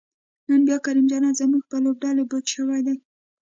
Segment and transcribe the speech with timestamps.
[0.47, 2.95] نن بیا کریم جنت زمونږ په لوبډلی بوج شوی دی